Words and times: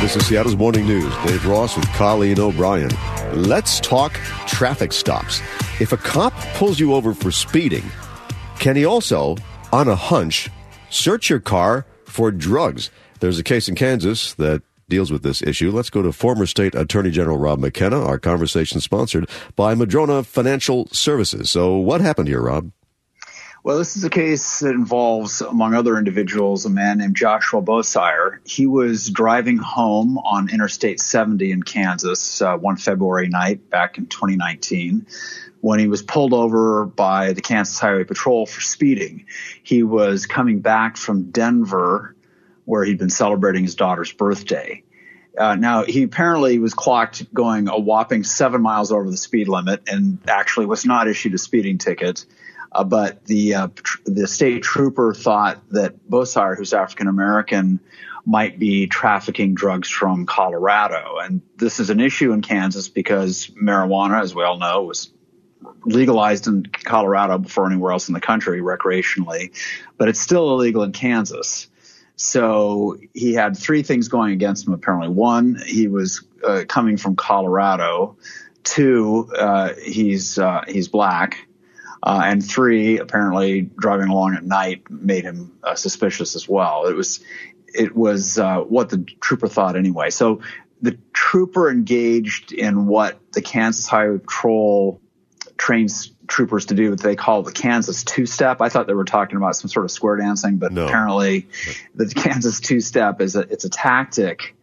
This 0.00 0.16
is 0.16 0.26
Seattle's 0.26 0.56
Morning 0.56 0.86
News. 0.86 1.12
Dave 1.26 1.46
Ross 1.46 1.76
with 1.76 1.88
Colleen 1.94 2.38
O'Brien. 2.38 2.90
Let's 3.32 3.80
talk 3.80 4.12
traffic 4.46 4.92
stops. 4.92 5.40
If 5.80 5.92
a 5.92 5.96
cop 5.96 6.32
pulls 6.54 6.78
you 6.78 6.94
over 6.94 7.14
for 7.14 7.32
speeding, 7.32 7.82
can 8.58 8.76
he 8.76 8.84
also, 8.84 9.36
on 9.72 9.88
a 9.88 9.96
hunch, 9.96 10.50
search 10.90 11.30
your 11.30 11.40
car 11.40 11.84
for 12.04 12.30
drugs? 12.30 12.90
There's 13.20 13.38
a 13.38 13.42
case 13.42 13.68
in 13.68 13.74
Kansas 13.74 14.34
that 14.34 14.62
deals 14.88 15.10
with 15.10 15.22
this 15.22 15.42
issue. 15.42 15.70
Let's 15.70 15.90
go 15.90 16.02
to 16.02 16.12
former 16.12 16.46
state 16.46 16.74
attorney 16.74 17.10
general 17.10 17.38
Rob 17.38 17.58
McKenna. 17.58 18.00
Our 18.00 18.18
conversation 18.18 18.80
sponsored 18.80 19.28
by 19.56 19.74
Madrona 19.74 20.22
Financial 20.22 20.86
Services. 20.92 21.50
So 21.50 21.76
what 21.76 22.00
happened 22.02 22.28
here, 22.28 22.42
Rob? 22.42 22.70
Well, 23.64 23.78
this 23.78 23.96
is 23.96 24.04
a 24.04 24.10
case 24.10 24.60
that 24.60 24.74
involves, 24.74 25.40
among 25.40 25.72
other 25.72 25.96
individuals, 25.96 26.66
a 26.66 26.70
man 26.70 26.98
named 26.98 27.16
Joshua 27.16 27.62
Bosire. 27.62 28.40
He 28.46 28.66
was 28.66 29.08
driving 29.08 29.56
home 29.56 30.18
on 30.18 30.50
Interstate 30.50 31.00
70 31.00 31.50
in 31.50 31.62
Kansas 31.62 32.42
uh, 32.42 32.58
one 32.58 32.76
February 32.76 33.28
night 33.28 33.70
back 33.70 33.96
in 33.96 34.04
2019 34.04 35.06
when 35.62 35.78
he 35.78 35.88
was 35.88 36.02
pulled 36.02 36.34
over 36.34 36.84
by 36.84 37.32
the 37.32 37.40
Kansas 37.40 37.78
Highway 37.78 38.04
Patrol 38.04 38.44
for 38.44 38.60
speeding. 38.60 39.24
He 39.62 39.82
was 39.82 40.26
coming 40.26 40.60
back 40.60 40.98
from 40.98 41.30
Denver, 41.30 42.14
where 42.66 42.84
he'd 42.84 42.98
been 42.98 43.08
celebrating 43.08 43.62
his 43.62 43.76
daughter's 43.76 44.12
birthday. 44.12 44.82
Uh, 45.38 45.54
now, 45.54 45.84
he 45.84 46.02
apparently 46.02 46.58
was 46.58 46.74
clocked 46.74 47.32
going 47.32 47.68
a 47.68 47.78
whopping 47.78 48.24
seven 48.24 48.60
miles 48.60 48.92
over 48.92 49.10
the 49.10 49.16
speed 49.16 49.48
limit 49.48 49.84
and 49.88 50.18
actually 50.28 50.66
was 50.66 50.84
not 50.84 51.08
issued 51.08 51.32
a 51.32 51.38
speeding 51.38 51.78
ticket. 51.78 52.26
Uh, 52.74 52.84
but 52.84 53.24
the 53.26 53.54
uh, 53.54 53.68
tr- 53.74 53.98
the 54.04 54.26
state 54.26 54.62
trooper 54.62 55.14
thought 55.14 55.62
that 55.70 56.08
Bosire, 56.08 56.56
who's 56.56 56.72
African 56.72 57.06
American, 57.06 57.80
might 58.26 58.58
be 58.58 58.86
trafficking 58.86 59.54
drugs 59.54 59.88
from 59.88 60.26
Colorado, 60.26 61.18
and 61.18 61.40
this 61.56 61.78
is 61.78 61.90
an 61.90 62.00
issue 62.00 62.32
in 62.32 62.42
Kansas 62.42 62.88
because 62.88 63.46
marijuana, 63.48 64.20
as 64.20 64.34
we 64.34 64.42
all 64.42 64.58
know, 64.58 64.82
was 64.82 65.12
legalized 65.84 66.46
in 66.46 66.64
Colorado 66.66 67.38
before 67.38 67.66
anywhere 67.66 67.92
else 67.92 68.08
in 68.08 68.14
the 68.14 68.20
country 68.20 68.60
recreationally, 68.60 69.52
but 69.96 70.08
it's 70.08 70.20
still 70.20 70.52
illegal 70.52 70.82
in 70.82 70.92
Kansas. 70.92 71.68
So 72.16 72.98
he 73.12 73.34
had 73.34 73.56
three 73.56 73.82
things 73.82 74.08
going 74.08 74.32
against 74.32 74.66
him. 74.66 74.72
Apparently, 74.72 75.08
one, 75.08 75.60
he 75.66 75.88
was 75.88 76.24
uh, 76.44 76.64
coming 76.68 76.96
from 76.96 77.16
Colorado. 77.16 78.16
Two, 78.62 79.30
uh, 79.36 79.74
he's 79.74 80.38
uh, 80.38 80.64
he's 80.66 80.88
black. 80.88 81.46
Uh, 82.04 82.20
and 82.26 82.46
three, 82.46 82.98
apparently 82.98 83.62
driving 83.62 84.08
along 84.08 84.34
at 84.34 84.44
night 84.44 84.82
made 84.90 85.24
him 85.24 85.56
uh, 85.62 85.74
suspicious 85.74 86.36
as 86.36 86.46
well. 86.46 86.86
It 86.86 86.94
was, 86.94 87.24
it 87.74 87.96
was 87.96 88.38
uh, 88.38 88.58
what 88.60 88.90
the 88.90 89.06
trooper 89.20 89.48
thought 89.48 89.74
anyway. 89.74 90.10
So 90.10 90.42
the 90.82 90.98
trooper 91.14 91.70
engaged 91.70 92.52
in 92.52 92.86
what 92.86 93.18
the 93.32 93.40
Kansas 93.40 93.86
Highway 93.86 94.18
Patrol 94.18 95.00
trains 95.56 96.12
troopers 96.26 96.66
to 96.66 96.74
do 96.74 96.90
what 96.90 97.00
they 97.00 97.16
call 97.16 97.42
the 97.42 97.52
Kansas 97.52 98.04
two 98.04 98.26
step. 98.26 98.60
I 98.60 98.68
thought 98.68 98.86
they 98.86 98.94
were 98.94 99.04
talking 99.04 99.36
about 99.36 99.56
some 99.56 99.70
sort 99.70 99.84
of 99.84 99.90
square 99.90 100.16
dancing, 100.16 100.58
but 100.58 100.72
no. 100.72 100.84
apparently 100.86 101.48
the 101.94 102.06
Kansas 102.06 102.60
two 102.60 102.80
step 102.80 103.22
is 103.22 103.34
a, 103.34 103.40
it's 103.40 103.64
a 103.64 103.70
tactic 103.70 104.54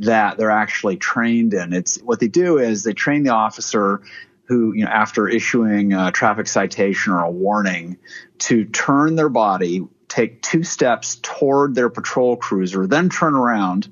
that 0.00 0.36
they're 0.38 0.50
actually 0.50 0.96
trained 0.96 1.54
in. 1.54 1.72
It's 1.72 1.98
what 1.98 2.20
they 2.20 2.28
do 2.28 2.58
is 2.58 2.84
they 2.84 2.92
train 2.92 3.24
the 3.24 3.30
officer 3.30 4.02
who, 4.46 4.74
you 4.74 4.84
know, 4.84 4.90
after 4.90 5.26
issuing 5.26 5.92
a 5.92 6.12
traffic 6.12 6.46
citation 6.46 7.12
or 7.12 7.20
a 7.20 7.30
warning, 7.30 7.98
to 8.38 8.64
turn 8.64 9.16
their 9.16 9.28
body, 9.28 9.86
take 10.08 10.42
two 10.42 10.62
steps 10.62 11.16
toward 11.22 11.74
their 11.74 11.88
patrol 11.88 12.36
cruiser, 12.36 12.86
then 12.86 13.08
turn 13.08 13.34
around 13.34 13.90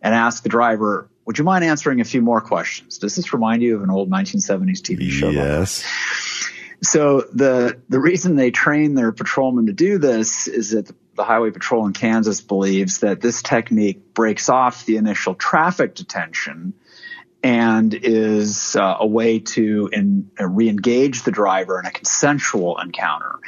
and 0.00 0.14
ask 0.14 0.42
the 0.42 0.48
driver, 0.48 1.10
would 1.26 1.38
you 1.38 1.44
mind 1.44 1.64
answering 1.64 2.00
a 2.00 2.04
few 2.04 2.22
more 2.22 2.40
questions? 2.40 2.98
Does 2.98 3.16
this 3.16 3.32
remind 3.32 3.62
you 3.62 3.76
of 3.76 3.82
an 3.82 3.90
old 3.90 4.10
1970s 4.10 4.80
TV 4.80 5.10
show? 5.10 5.28
Yes. 5.30 5.84
So 6.82 7.22
the 7.32 7.80
the 7.88 7.98
reason 7.98 8.36
they 8.36 8.50
train 8.50 8.94
their 8.94 9.10
patrolmen 9.10 9.66
to 9.66 9.72
do 9.72 9.98
this 9.98 10.46
is 10.46 10.70
that 10.70 10.86
the, 10.86 10.94
the 11.16 11.24
Highway 11.24 11.50
Patrol 11.50 11.86
in 11.86 11.94
Kansas 11.94 12.40
believes 12.40 12.98
that 12.98 13.20
this 13.20 13.42
technique 13.42 14.14
breaks 14.14 14.48
off 14.48 14.84
the 14.84 14.98
initial 14.98 15.34
traffic 15.34 15.94
detention 15.94 16.74
and 17.46 17.94
is 17.94 18.74
uh, 18.74 18.96
a 18.98 19.06
way 19.06 19.38
to 19.38 19.88
in, 19.92 20.28
uh, 20.40 20.48
re-engage 20.48 21.22
the 21.22 21.30
driver 21.30 21.78
in 21.78 21.86
a 21.86 21.92
consensual 21.92 22.76
encounter. 22.76 23.38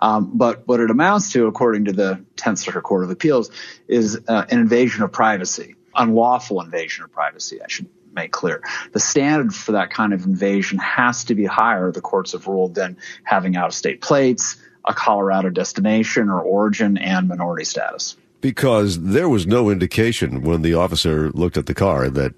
Um, 0.00 0.32
but 0.34 0.66
what 0.66 0.80
it 0.80 0.90
amounts 0.90 1.30
to, 1.34 1.46
according 1.46 1.84
to 1.84 1.92
the 1.92 2.24
10th 2.34 2.58
Circuit 2.58 2.82
Court 2.82 3.04
of 3.04 3.10
Appeals, 3.10 3.52
is 3.86 4.20
uh, 4.26 4.44
an 4.50 4.58
invasion 4.58 5.04
of 5.04 5.12
privacy, 5.12 5.76
unlawful 5.94 6.62
invasion 6.62 7.04
of 7.04 7.12
privacy. 7.12 7.62
I 7.62 7.66
should 7.68 7.86
make 8.12 8.32
clear. 8.32 8.60
The 8.90 8.98
standard 8.98 9.54
for 9.54 9.72
that 9.72 9.90
kind 9.90 10.12
of 10.12 10.24
invasion 10.24 10.78
has 10.78 11.22
to 11.26 11.36
be 11.36 11.44
higher, 11.44 11.92
the 11.92 12.00
courts 12.00 12.32
have 12.32 12.48
ruled, 12.48 12.74
than 12.74 12.96
having 13.22 13.54
out-of-state 13.54 14.00
plates, 14.00 14.56
a 14.84 14.94
Colorado 14.94 15.50
destination 15.50 16.28
or 16.28 16.40
origin, 16.40 16.98
and 16.98 17.28
minority 17.28 17.64
status 17.64 18.16
because 18.44 19.00
there 19.00 19.26
was 19.26 19.46
no 19.46 19.70
indication 19.70 20.42
when 20.42 20.60
the 20.60 20.74
officer 20.74 21.30
looked 21.30 21.56
at 21.56 21.64
the 21.64 21.72
car 21.72 22.10
that 22.10 22.34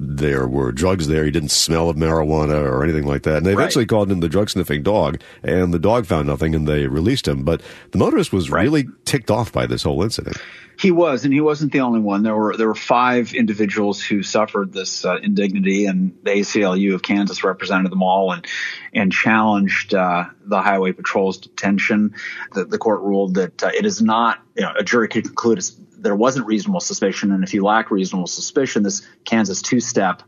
there 0.00 0.48
were 0.48 0.72
drugs 0.72 1.06
there. 1.06 1.24
He 1.24 1.30
didn't 1.30 1.52
smell 1.52 1.88
of 1.88 1.96
marijuana 1.96 2.60
or 2.60 2.82
anything 2.82 3.06
like 3.06 3.22
that. 3.22 3.36
And 3.36 3.46
they 3.46 3.52
eventually 3.52 3.84
right. 3.84 3.88
called 3.88 4.10
in 4.10 4.18
the 4.18 4.28
drug 4.28 4.50
sniffing 4.50 4.82
dog, 4.82 5.20
and 5.44 5.72
the 5.72 5.78
dog 5.78 6.06
found 6.06 6.26
nothing, 6.26 6.56
and 6.56 6.66
they 6.66 6.88
released 6.88 7.28
him. 7.28 7.44
But 7.44 7.62
the 7.92 7.98
motorist 7.98 8.32
was 8.32 8.50
right. 8.50 8.64
really 8.64 8.88
ticked 9.04 9.30
off 9.30 9.52
by 9.52 9.66
this 9.66 9.84
whole 9.84 10.02
incident. 10.02 10.38
He 10.78 10.90
was, 10.90 11.24
and 11.24 11.32
he 11.32 11.40
wasn't 11.40 11.70
the 11.70 11.80
only 11.80 12.00
one. 12.00 12.24
There 12.24 12.34
were 12.34 12.56
there 12.56 12.66
were 12.66 12.74
five 12.74 13.34
individuals 13.34 14.02
who 14.02 14.24
suffered 14.24 14.72
this 14.72 15.04
uh, 15.04 15.18
indignity, 15.18 15.86
and 15.86 16.16
the 16.24 16.32
ACLU 16.32 16.94
of 16.94 17.02
Kansas 17.02 17.44
represented 17.44 17.92
them 17.92 18.02
all 18.02 18.32
and 18.32 18.44
and 18.92 19.12
challenged 19.12 19.94
uh, 19.94 20.24
the 20.44 20.60
Highway 20.60 20.90
Patrol's 20.90 21.38
detention. 21.38 22.14
The, 22.52 22.64
the 22.64 22.78
court 22.78 23.02
ruled 23.02 23.34
that 23.34 23.62
uh, 23.62 23.70
it 23.72 23.86
is 23.86 24.02
not 24.02 24.42
you 24.56 24.62
know, 24.62 24.72
a 24.78 24.84
jury 24.84 25.08
could 25.08 25.24
conclude 25.24 25.62
there 25.98 26.16
wasn't 26.16 26.46
reasonable 26.46 26.80
suspicion, 26.80 27.32
and 27.32 27.44
if 27.44 27.54
you 27.54 27.64
lack 27.64 27.90
reasonable 27.90 28.26
suspicion, 28.26 28.82
this 28.82 29.06
Kansas 29.24 29.62
two-step 29.62 30.22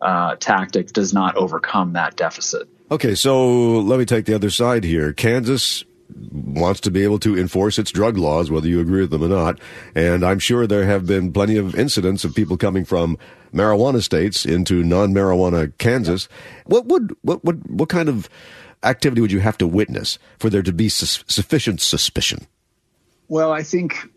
uh, 0.00 0.36
tactic 0.36 0.92
does 0.92 1.12
not 1.12 1.36
overcome 1.36 1.92
that 1.92 2.16
deficit. 2.16 2.68
Okay, 2.90 3.14
so 3.14 3.78
let 3.80 3.98
me 3.98 4.04
take 4.04 4.24
the 4.24 4.34
other 4.34 4.50
side 4.50 4.82
here. 4.82 5.12
Kansas 5.12 5.84
wants 6.32 6.80
to 6.80 6.90
be 6.90 7.04
able 7.04 7.18
to 7.20 7.38
enforce 7.38 7.78
its 7.78 7.92
drug 7.92 8.16
laws, 8.16 8.50
whether 8.50 8.66
you 8.66 8.80
agree 8.80 9.02
with 9.02 9.10
them 9.10 9.22
or 9.22 9.28
not. 9.28 9.60
And 9.94 10.24
I'm 10.24 10.40
sure 10.40 10.66
there 10.66 10.84
have 10.84 11.06
been 11.06 11.32
plenty 11.32 11.56
of 11.56 11.74
incidents 11.76 12.24
of 12.24 12.34
people 12.34 12.56
coming 12.56 12.84
from 12.84 13.16
marijuana 13.54 14.02
states 14.02 14.44
into 14.44 14.82
non-marijuana 14.82 15.76
Kansas. 15.78 16.28
What 16.66 16.86
would 16.86 17.14
what 17.22 17.44
what 17.44 17.56
what 17.70 17.88
kind 17.88 18.08
of 18.08 18.28
activity 18.82 19.20
would 19.20 19.32
you 19.32 19.40
have 19.40 19.58
to 19.58 19.66
witness 19.66 20.18
for 20.38 20.50
there 20.50 20.62
to 20.62 20.72
be 20.72 20.88
su- 20.88 21.22
sufficient 21.28 21.80
suspicion? 21.80 22.46
Well, 23.30 23.52
I 23.52 23.62
think 23.62 24.10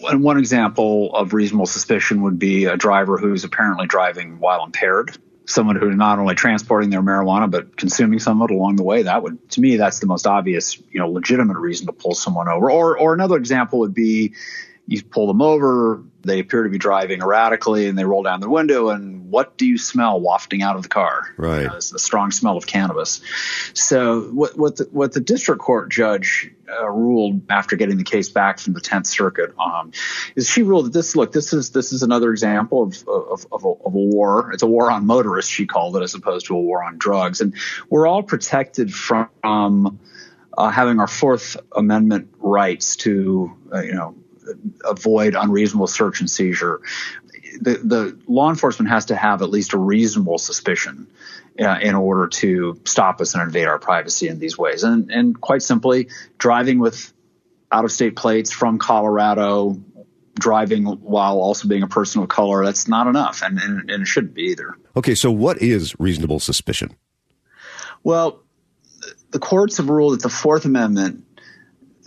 one 0.00 0.38
example 0.38 1.14
of 1.14 1.34
reasonable 1.34 1.66
suspicion 1.66 2.22
would 2.22 2.38
be 2.38 2.64
a 2.64 2.78
driver 2.78 3.18
who's 3.18 3.44
apparently 3.44 3.86
driving 3.86 4.40
while 4.40 4.64
impaired. 4.64 5.18
Someone 5.44 5.76
who's 5.76 5.94
not 5.94 6.18
only 6.18 6.34
transporting 6.34 6.88
their 6.88 7.02
marijuana 7.02 7.50
but 7.50 7.76
consuming 7.76 8.20
some 8.20 8.40
of 8.40 8.50
it 8.50 8.54
along 8.54 8.76
the 8.76 8.82
way. 8.82 9.02
That 9.02 9.22
would 9.22 9.50
to 9.50 9.60
me 9.60 9.76
that's 9.76 10.00
the 10.00 10.06
most 10.06 10.26
obvious 10.26 10.78
you 10.90 10.98
know 10.98 11.10
legitimate 11.10 11.58
reason 11.58 11.86
to 11.88 11.92
pull 11.92 12.14
someone 12.14 12.48
over. 12.48 12.70
Or 12.70 12.98
or 12.98 13.12
another 13.12 13.36
example 13.36 13.80
would 13.80 13.92
be 13.92 14.32
you 14.86 15.02
pull 15.02 15.26
them 15.26 15.42
over 15.42 16.02
they 16.24 16.40
appear 16.40 16.62
to 16.62 16.70
be 16.70 16.78
driving 16.78 17.20
erratically 17.20 17.86
and 17.86 17.98
they 17.98 18.04
roll 18.04 18.22
down 18.22 18.40
the 18.40 18.48
window 18.48 18.88
and 18.88 19.30
what 19.30 19.56
do 19.58 19.66
you 19.66 19.78
smell 19.78 20.20
wafting 20.20 20.62
out 20.62 20.76
of 20.76 20.82
the 20.82 20.88
car? 20.88 21.34
Right. 21.36 21.62
You 21.62 21.68
know, 21.68 21.76
it's 21.76 21.92
a 21.92 21.98
strong 21.98 22.30
smell 22.30 22.56
of 22.56 22.66
cannabis. 22.66 23.20
So 23.74 24.22
what 24.22 24.56
what 24.56 24.76
the, 24.76 24.84
what 24.92 25.12
the 25.12 25.20
district 25.20 25.60
court 25.60 25.90
judge 25.90 26.50
uh, 26.70 26.88
ruled 26.88 27.50
after 27.50 27.76
getting 27.76 27.96
the 27.96 28.04
case 28.04 28.28
back 28.28 28.58
from 28.58 28.74
the 28.74 28.80
10th 28.80 29.06
circuit 29.06 29.54
um, 29.58 29.92
is 30.36 30.48
she 30.48 30.62
ruled 30.62 30.86
that 30.86 30.92
this 30.92 31.16
look 31.16 31.32
this 31.32 31.52
is 31.52 31.70
this 31.70 31.92
is 31.92 32.02
another 32.02 32.30
example 32.30 32.82
of 32.84 33.08
of, 33.08 33.46
of, 33.50 33.64
a, 33.64 33.68
of 33.68 33.94
a 33.94 33.98
war. 33.98 34.52
It's 34.52 34.62
a 34.62 34.68
war 34.68 34.90
on 34.90 35.06
motorists 35.06 35.50
she 35.50 35.66
called 35.66 35.96
it 35.96 36.02
as 36.02 36.14
opposed 36.14 36.46
to 36.46 36.56
a 36.56 36.60
war 36.60 36.84
on 36.84 36.96
drugs. 36.98 37.40
And 37.40 37.54
we're 37.90 38.06
all 38.06 38.22
protected 38.22 38.94
from 38.94 39.28
um, 39.42 39.98
uh, 40.56 40.70
having 40.70 41.00
our 41.00 41.08
Fourth 41.08 41.56
Amendment 41.74 42.28
rights 42.38 42.96
to, 42.96 43.56
uh, 43.72 43.80
you 43.80 43.94
know, 43.94 44.14
avoid 44.84 45.34
unreasonable 45.34 45.86
search 45.86 46.20
and 46.20 46.30
seizure. 46.30 46.80
The, 47.60 47.74
the 47.84 48.18
law 48.26 48.50
enforcement 48.50 48.90
has 48.90 49.06
to 49.06 49.16
have 49.16 49.42
at 49.42 49.50
least 49.50 49.72
a 49.74 49.78
reasonable 49.78 50.38
suspicion 50.38 51.08
uh, 51.60 51.78
in 51.80 51.94
order 51.94 52.26
to 52.26 52.80
stop 52.84 53.20
us 53.20 53.34
and 53.34 53.42
invade 53.42 53.66
our 53.66 53.78
privacy 53.78 54.28
in 54.28 54.38
these 54.38 54.58
ways. 54.58 54.82
And, 54.82 55.10
and 55.10 55.40
quite 55.40 55.62
simply, 55.62 56.08
driving 56.38 56.78
with 56.78 57.12
out 57.70 57.84
of 57.84 57.92
state 57.92 58.16
plates 58.16 58.50
from 58.50 58.78
Colorado, 58.78 59.80
driving 60.34 60.84
while 60.84 61.38
also 61.38 61.68
being 61.68 61.82
a 61.82 61.88
person 61.88 62.22
of 62.22 62.28
color, 62.28 62.64
that's 62.64 62.88
not 62.88 63.06
enough. 63.06 63.42
And, 63.42 63.58
and, 63.58 63.90
and 63.90 64.02
it 64.02 64.06
shouldn't 64.06 64.34
be 64.34 64.42
either. 64.44 64.76
Okay, 64.96 65.14
so 65.14 65.30
what 65.30 65.62
is 65.62 65.98
reasonable 65.98 66.40
suspicion? 66.40 66.96
Well, 68.02 68.42
the 69.30 69.38
courts 69.38 69.78
have 69.78 69.88
ruled 69.88 70.14
that 70.14 70.22
the 70.22 70.28
Fourth 70.28 70.64
Amendment 70.64 71.24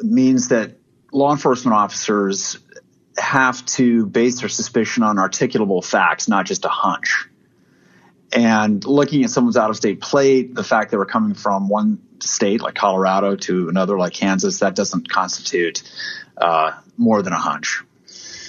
means 0.01 0.49
that 0.49 0.76
law 1.17 1.31
enforcement 1.31 1.75
officers 1.75 2.57
have 3.17 3.65
to 3.65 4.05
base 4.05 4.39
their 4.39 4.49
suspicion 4.49 5.03
on 5.03 5.17
articulable 5.17 5.83
facts, 5.83 6.27
not 6.27 6.45
just 6.45 6.63
a 6.65 6.69
hunch. 6.69 7.27
And 8.31 8.85
looking 8.85 9.23
at 9.23 9.31
someone's 9.31 9.57
out 9.57 9.69
of 9.69 9.77
state 9.77 9.99
plate, 9.99 10.53
the 10.53 10.63
fact 10.63 10.91
they 10.91 10.97
were 10.97 11.05
coming 11.05 11.33
from 11.33 11.69
one 11.69 11.99
state 12.19 12.61
like 12.61 12.75
Colorado 12.75 13.35
to 13.35 13.69
another 13.69 13.97
like 13.97 14.13
Kansas, 14.13 14.59
that 14.59 14.75
doesn't 14.75 15.09
constitute 15.09 15.81
uh, 16.37 16.73
more 16.97 17.21
than 17.21 17.33
a 17.33 17.39
hunch. 17.39 17.81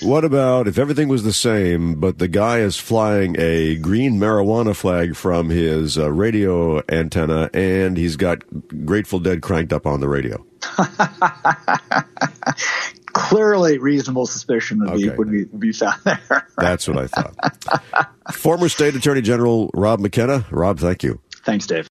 What 0.00 0.24
about 0.24 0.68
if 0.68 0.78
everything 0.78 1.08
was 1.08 1.24
the 1.24 1.32
same, 1.32 1.98
but 1.98 2.18
the 2.18 2.28
guy 2.28 2.60
is 2.60 2.76
flying 2.76 3.34
a 3.38 3.76
green 3.76 4.20
marijuana 4.20 4.76
flag 4.76 5.16
from 5.16 5.50
his 5.50 5.98
uh, 5.98 6.10
radio 6.10 6.82
antenna 6.88 7.50
and 7.52 7.96
he's 7.96 8.16
got 8.16 8.44
Grateful 8.86 9.18
Dead 9.18 9.42
cranked 9.42 9.72
up 9.72 9.86
on 9.86 10.00
the 10.00 10.08
radio? 10.08 10.44
Clearly, 13.28 13.78
reasonable 13.78 14.26
suspicion 14.26 14.80
would, 14.80 14.90
okay. 14.90 15.02
be, 15.02 15.10
would, 15.10 15.30
be, 15.30 15.44
would 15.44 15.60
be 15.60 15.72
found 15.72 16.00
there. 16.04 16.48
That's 16.58 16.88
what 16.88 16.98
I 16.98 17.06
thought. 17.06 18.34
Former 18.34 18.68
State 18.68 18.94
Attorney 18.96 19.20
General 19.20 19.70
Rob 19.74 20.00
McKenna. 20.00 20.46
Rob, 20.50 20.78
thank 20.78 21.02
you. 21.02 21.20
Thanks, 21.44 21.66
Dave. 21.66 21.86